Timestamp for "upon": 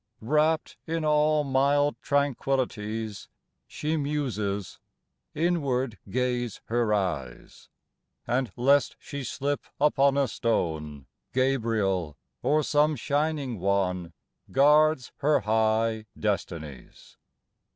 9.79-10.17